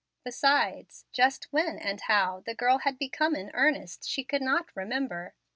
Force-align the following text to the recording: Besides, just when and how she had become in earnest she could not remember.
Besides, 0.23 1.05
just 1.11 1.45
when 1.53 1.77
and 1.77 2.01
how 2.01 2.41
she 2.47 2.55
had 2.81 2.97
become 2.97 3.35
in 3.35 3.51
earnest 3.53 4.03
she 4.09 4.23
could 4.23 4.41
not 4.41 4.75
remember. 4.75 5.35